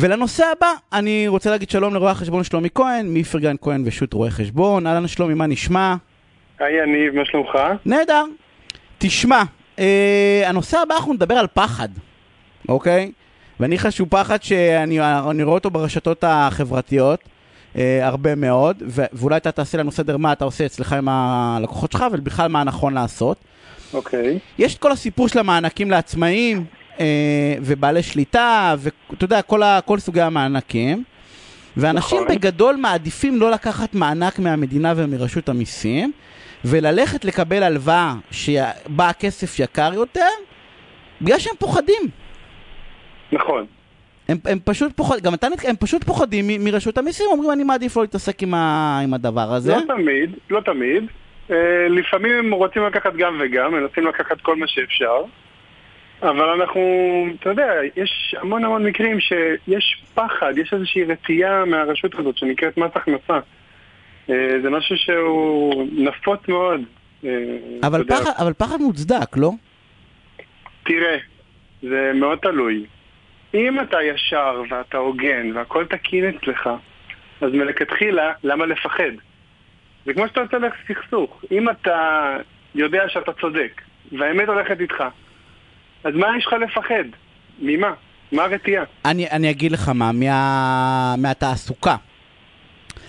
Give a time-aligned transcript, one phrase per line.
[0.00, 4.86] ולנושא הבא, אני רוצה להגיד שלום לרואה החשבון שלומי כהן, מאיפרגן כהן ושות' רואה חשבון.
[4.86, 5.94] אהלן שלומי, מה נשמע?
[6.58, 7.58] היי יניב, מה שלומך?
[7.86, 8.24] נהדר.
[8.98, 9.42] תשמע,
[9.78, 11.88] אה, הנושא הבא אנחנו נדבר על פחד,
[12.68, 13.12] אוקיי?
[13.60, 14.98] ואני חושב שהוא פחד שאני
[15.42, 17.20] רואה אותו ברשתות החברתיות.
[17.76, 21.92] אה, הרבה מאוד, ו- ואולי אתה תעשה לנו סדר מה אתה עושה אצלך עם הלקוחות
[21.92, 23.36] שלך, ובכלל מה נכון לעשות.
[23.94, 24.38] אוקיי.
[24.58, 26.64] יש את כל הסיפור של המענקים לעצמאים,
[27.62, 31.04] ובעלי שליטה, ואתה יודע, כל, ה- כל סוגי המענקים.
[31.76, 32.34] ואנשים נכון.
[32.36, 36.12] בגדול מעדיפים לא לקחת מענק מהמדינה ומרשות המיסים,
[36.64, 40.26] וללכת לקבל הלוואה שבה הכסף יקר יותר,
[41.22, 42.02] בגלל שהם פוחדים.
[43.32, 43.66] נכון.
[44.28, 47.96] הם, הם פשוט פוחדים, גם אתה, הם פשוט פוחדים מ- מרשות המיסים, אומרים אני מעדיף
[47.96, 49.76] לא להתעסק עם, ה, עם הדבר הזה.
[49.76, 51.04] לא תמיד, לא תמיד.
[51.50, 51.56] אה,
[51.88, 55.22] לפעמים הם רוצים לקחת גם וגם, מנסים לקחת כל מה שאפשר.
[56.22, 56.80] אבל אנחנו,
[57.40, 62.90] אתה יודע, יש המון המון מקרים שיש פחד, יש איזושהי רתיעה מהרשות הזאת שנקראת מס
[62.94, 63.38] הכנסה.
[64.30, 66.80] אה, זה משהו שהוא נפוץ מאוד.
[67.24, 67.30] אה,
[67.82, 68.16] אבל, יודע.
[68.16, 69.50] פחד, אבל פחד מוצדק, לא?
[70.82, 71.16] תראה,
[71.82, 72.86] זה מאוד תלוי.
[73.54, 76.70] אם אתה ישר ואתה הוגן והכל תקין אצלך,
[77.40, 79.12] אז מלכתחילה, למה לפחד?
[80.06, 81.44] זה כמו שאתה יוצא לסכסוך.
[81.52, 82.36] אם אתה
[82.74, 83.82] יודע שאתה צודק,
[84.12, 85.04] והאמת הולכת איתך,
[86.04, 87.04] אז מה יש לך לפחד?
[87.62, 87.92] ממה?
[88.32, 88.84] מה הרתיעה?
[89.04, 91.96] אני, אני אגיד לך מה, מה, מהתעסוקה.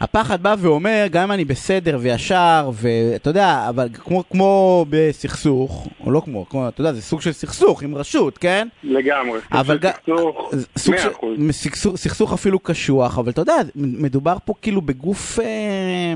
[0.00, 6.10] הפחד בא ואומר, גם אם אני בסדר וישר, ואתה יודע, אבל כמו, כמו בסכסוך, או
[6.10, 8.68] לא כמו, כמו, אתה יודע, זה סוג של סכסוך עם רשות, כן?
[8.82, 9.40] לגמרי.
[9.52, 9.92] אבל גם...
[9.92, 11.10] סכסוך, סוג מאה של...
[11.10, 11.38] אחוז.
[11.50, 16.14] סכסוך, סכסוך אפילו קשוח, אבל אתה יודע, מדובר פה כאילו בגוף אה,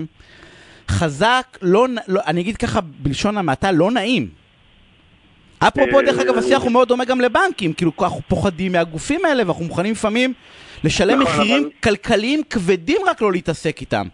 [0.88, 4.28] חזק, לא, לא, אני אגיד ככה בלשון המעטה, לא נעים.
[5.58, 9.42] אפרופו, אה, דרך אגב, השיח הוא מאוד דומה גם לבנקים, כאילו אנחנו פוחדים מהגופים האלה,
[9.46, 10.32] ואנחנו מוכנים לפעמים
[10.84, 14.06] לשלם נכון, מחירים כלכליים כבדים רק לא להתעסק איתם.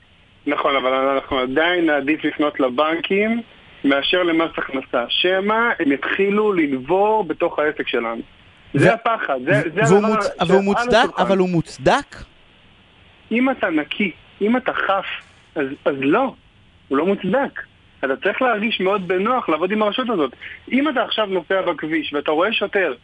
[0.46, 3.42] נכון, אבל אנחנו עדיין נעדיף לפנות לבנקים
[3.84, 5.04] מאשר למס הכנסה.
[5.08, 8.20] שמא הם יתחילו לנבור בתוך העסק שלנו.
[8.74, 9.96] זה הפחד, זה, הדבר
[10.46, 11.18] והוא מוצדק.
[11.18, 12.16] אבל הוא מוצדק?
[13.32, 15.06] אם אתה נקי, אם אתה חף,
[15.54, 16.34] אז, אז לא,
[16.88, 17.60] הוא לא מוצדק.
[18.04, 20.32] אתה צריך להרגיש מאוד בנוח לעבוד עם הרשות הזאת.
[20.72, 22.94] אם אתה עכשיו נוסע בכביש ואתה רואה שוטר,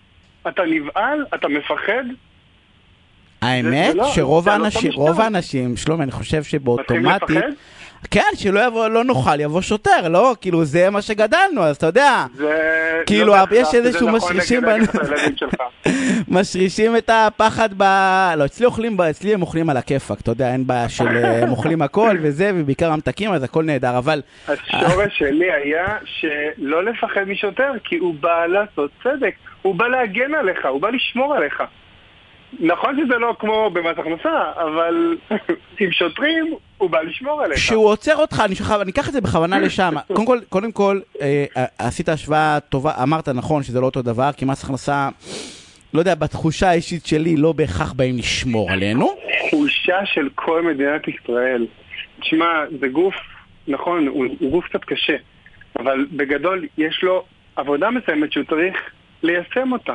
[0.48, 2.04] אתה נבהל, אתה מפחד,
[3.42, 5.20] האמת לא- שרוב לא האנשים, רוב.
[5.20, 7.38] האנשים, שלומי, אני חושב שבאוטומטית?
[8.10, 10.34] כן, שלא יבוא, לא נוכל, יבוא שוטר, לא?
[10.40, 13.02] כאילו, זה מה שגדלנו, אז אתה יודע, זה...
[13.06, 14.84] כאילו, לא יש איזשהו נכון משרישים בנו.
[14.84, 15.54] את הילדים שלך.
[16.28, 17.82] משרישים את הפחד ב...
[18.36, 21.08] לא, אצלי אוכלים, אצלי הם אוכלים על הכיפאק, אתה יודע, אין בעיה של...
[21.08, 24.22] אה, הם אוכלים הכל וזה, ובעיקר המתקים, אז הכל נהדר, אבל...
[24.48, 30.66] השורש שלי היה שלא לפחד משוטר, כי הוא בא לעשות צדק, הוא בא להגן עליך,
[30.66, 31.62] הוא בא לשמור עליך.
[32.60, 35.16] נכון שזה לא כמו במס הכנסה, אבל
[35.80, 37.58] עם שוטרים הוא בא לשמור עליך.
[37.58, 39.94] כשהוא עוצר אותך, אני שוכב, אני אקח את זה בכוונה לשם.
[40.16, 41.44] קודם כל, קודם כל, אה,
[41.78, 45.08] עשית השוואה טובה, אמרת נכון שזה לא אותו דבר, כי מס הכנסה,
[45.94, 49.10] לא יודע, בתחושה האישית שלי לא בהכרח באים לשמור עלינו.
[49.48, 51.66] תחושה של כל מדינת ישראל.
[52.20, 52.46] תשמע,
[52.80, 53.14] זה גוף,
[53.68, 55.16] נכון, הוא, הוא גוף קצת קשה,
[55.78, 57.24] אבל בגדול יש לו
[57.56, 58.76] עבודה מסוימת שהוא צריך
[59.22, 59.94] ליישם אותה.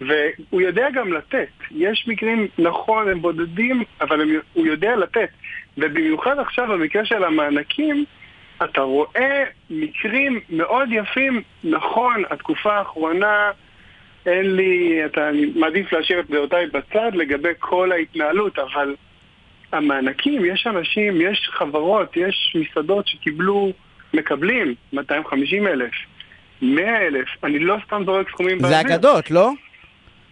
[0.00, 1.48] והוא יודע גם לתת.
[1.70, 5.28] יש מקרים, נכון, הם בודדים, אבל הם, הוא יודע לתת.
[5.78, 8.04] ובמיוחד עכשיו, במקרה של המענקים,
[8.64, 11.42] אתה רואה מקרים מאוד יפים.
[11.64, 13.50] נכון, התקופה האחרונה,
[14.26, 18.94] אין לי, אתה, אני מעדיף להשאיר את דעותיי בצד לגבי כל ההתנהלות, אבל
[19.72, 23.72] המענקים, יש אנשים, יש חברות, יש מסעדות שקיבלו,
[24.14, 25.92] מקבלים 250 אלף,
[26.62, 29.50] 100 אלף, אני לא סתם זורק סכומים זה אגדות, לא?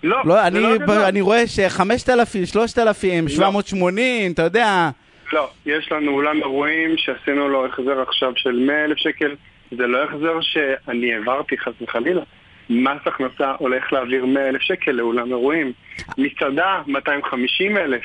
[0.05, 0.97] לא, לא, זה אני, לא אגדות.
[1.09, 4.91] אני רואה ש-5,000, 3,000, 780, אתה יודע.
[5.33, 9.35] לא, יש לנו אולם אירועים שעשינו לו החזר עכשיו של 100 אלף שקל,
[9.71, 12.23] זה לא החזר שאני העברתי חס וחלילה.
[12.71, 15.73] מס הכנסה הולך להעביר 100 אלף שקל לאולם אירועים.
[16.19, 18.03] מסעדה, 250 אלף.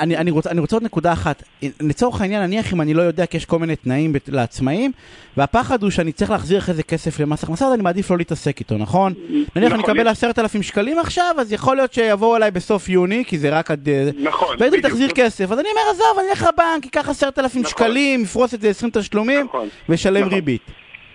[0.00, 1.42] אני, אני, רוצה, אני רוצה עוד נקודה אחת.
[1.80, 4.92] לצורך העניין, נניח אם אני לא יודע כי יש כל מיני תנאים לעצמאים,
[5.36, 8.60] והפחד הוא שאני צריך להחזיר אחרי זה כסף למס הכנסה, אז אני מעדיף לא להתעסק
[8.60, 9.12] איתו, נכון?
[9.28, 12.88] נניח אני נכון, אקבל יש- עשרת אלפים שקלים עכשיו, אז יכול להיות שיבואו אליי בסוף
[12.88, 13.88] יוני, כי זה רק עד...
[13.88, 14.86] אה, נכון, בדיוק.
[14.86, 17.70] תחזיר כסף, אז אני אומר, עזוב, אני אלך לבנק, אקח עשרת אלפים נכון.
[17.70, 19.68] שקלים, יפרוס את זה 20 תשלומים, נכון.
[19.88, 20.34] וישלם נכון.
[20.34, 20.62] ריבית.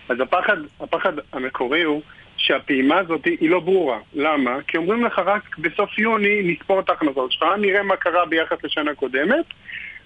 [0.09, 2.01] אז הפחד, הפחד המקורי הוא
[2.43, 3.97] שהפעימה הזאת היא לא ברורה.
[4.13, 4.57] למה?
[4.67, 8.95] כי אומרים לך רק בסוף יוני נספור את ההכנסות שלך, נראה מה קרה ביחס לשנה
[8.95, 9.45] קודמת,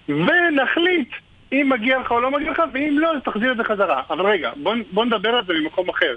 [0.08, 1.08] ונחליט
[1.52, 4.02] אם מגיע לך או לא מגיע לך, ואם לא, אז תחזיר את זה חזרה.
[4.10, 6.16] אבל רגע, בוא, בוא נדבר על זה ממקום אחר.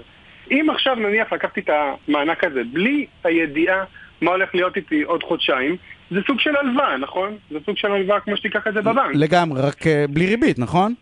[0.50, 3.84] אם עכשיו נניח לקחתי את המענק הזה בלי הידיעה
[4.20, 5.76] מה הולך להיות איתי עוד חודשיים,
[6.10, 7.36] זה סוג של הלוואה, נכון?
[7.50, 9.14] זה סוג של הלוואה כמו שתיקח את זה בבנק.
[9.14, 10.94] לגמרי, רק אה, בלי ריבית, נכון?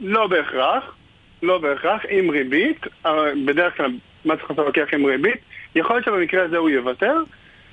[0.00, 0.94] לא בהכרח,
[1.42, 3.12] לא בהכרח, עם ריבית, אה,
[3.46, 3.90] בדרך כלל
[4.28, 5.40] מס הכנסה לוקח עם ריבית,
[5.74, 7.14] יכול להיות שבמקרה הזה הוא יוותר,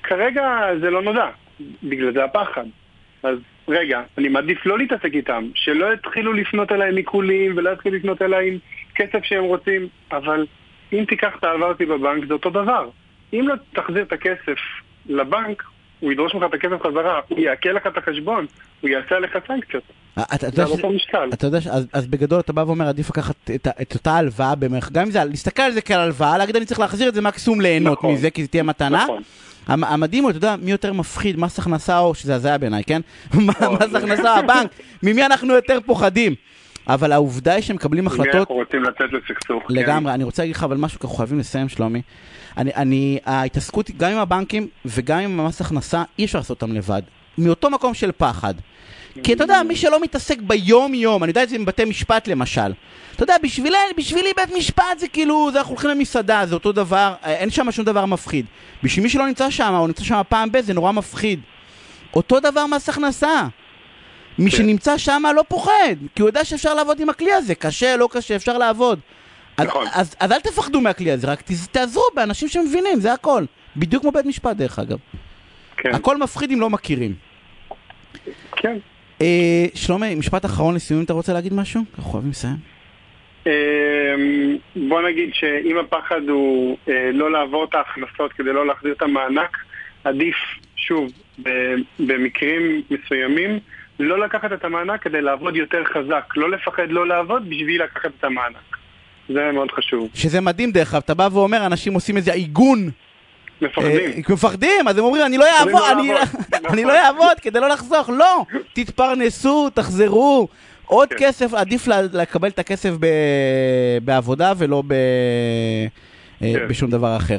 [0.02, 1.28] כרגע זה לא נודע,
[1.82, 2.64] בגלל זה הפחד.
[3.22, 3.38] אז
[3.68, 8.22] רגע, אני מעדיף לא להתעסק איתם, שלא יתחילו לפנות אליי עם עיקולים ולא יתחילו לפנות
[8.22, 8.58] אליי עם
[8.94, 10.46] כסף שהם רוצים, אבל
[10.92, 12.88] אם תיקח את ההלוואה אותי בבנק זה אותו דבר.
[13.32, 14.58] אם לא תחזיר את הכסף
[15.06, 15.62] לבנק,
[16.00, 18.46] הוא ידרוש ממך את הכסף חזרה, הוא יעקל לך את החשבון,
[18.80, 19.82] הוא יעשה עליך סנקציות.
[20.18, 21.58] אה, אתה יודע
[21.92, 25.62] אז, בגדול אתה בא ואומר, עדיף לקחת את, אותה הלוואה במערכת, גם אם זה, להסתכל
[25.62, 28.14] על זה כעל הלוואה, להגיד אני צריך להחזיר את זה מקסימום ליהנות נכון.
[28.14, 29.04] מזה, כי זה תהיה מתנה.
[29.04, 29.22] נכון.
[29.66, 33.00] המ- המדהים הוא, אתה יודע, מי יותר מפחיד, מס הכנסה או, שזה הזיה בעיניי, כן?
[33.34, 34.70] מס הכנסה, הבנק,
[35.02, 36.34] ממי אנחנו יותר פוחדים?
[36.88, 39.62] אבל העובדה היא שהם מקבלים החלטות אנחנו רוצים לצאת לסכסוך.
[39.68, 39.74] כן.
[39.74, 42.02] לגמרי, אני רוצה להגיד לך אבל משהו, אנחנו חייבים לסיים, שלומי.
[42.56, 47.02] אני, אני, ההתעסקות גם עם הבנקים וגם עם המס הכנסה, אי אפשר לעשות אותם לבד.
[47.38, 48.54] מאותו מקום של פחד.
[49.22, 52.72] כי אתה יודע, מי שלא מתעסק ביום-יום, אני יודע את זה עם בתי משפט למשל.
[53.14, 57.14] אתה יודע, בשבילי, בשבילי בית משפט זה כאילו, זה אנחנו הולכים למסעדה, זה אותו דבר,
[57.24, 58.46] אה, אין שם שום דבר מפחיד.
[58.82, 61.40] בשביל מי שלא נמצא שם, או נמצא שם פעם ב, זה נורא מפחיד.
[62.14, 63.46] אותו דבר מס הכנסה.
[64.38, 64.56] מי כן.
[64.56, 68.36] שנמצא שם לא פוחד, כי הוא יודע שאפשר לעבוד עם הכלי הזה, קשה, לא קשה,
[68.36, 69.00] אפשר לעבוד.
[69.56, 69.86] אז, נכון.
[69.92, 73.44] אז, אז אל תפחדו מהכלי הזה, רק תעזרו באנשים שמבינים, זה הכל.
[73.76, 74.98] בדיוק כמו בית משפט דרך אגב.
[75.76, 77.14] כן, הכל מפחיד אם לא מכירים.
[78.56, 78.78] כן.
[79.20, 81.80] אה, שלומי, משפט אחרון לסיום, אתה רוצה להגיד משהו?
[81.98, 82.56] אנחנו חייבים לסיים.
[83.46, 84.56] אמ,
[84.88, 89.56] בוא נגיד שאם הפחד הוא אה, לא לעבור את ההכנסות כדי לא להחזיר את המענק,
[90.04, 90.34] עדיף,
[90.76, 91.12] שוב,
[91.42, 93.58] ב- במקרים מסוימים,
[94.00, 96.24] לא לקחת את המענק כדי לעבוד יותר חזק.
[96.36, 98.76] לא לפחד לא לעבוד בשביל לקחת את המענק.
[99.28, 100.08] זה מאוד חשוב.
[100.14, 102.90] שזה מדהים דרך אגב, אתה בא ואומר, אנשים עושים איזה עיגון.
[103.60, 103.90] מפחדים.
[104.28, 106.40] אה, מפחדים, אז הם אומרים, אני לא יכולים אעבוד, לא אני- לעבוד."
[106.72, 108.10] אני לא אעבוד כדי לא לחסוך.
[108.10, 110.48] לא, תתפרנסו, תחזרו.
[110.86, 111.16] עוד כן.
[111.18, 112.90] כסף, עדיף לקבל את הכסף
[114.04, 114.82] בעבודה ולא
[116.42, 116.68] אה, כן.
[116.68, 117.38] בשום דבר אחר.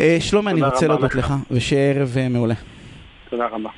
[0.00, 1.34] אה, שלומי, אני רוצה להודות לך.
[1.50, 2.54] ושיהיה ערב מעולה.
[3.30, 3.70] תודה רבה.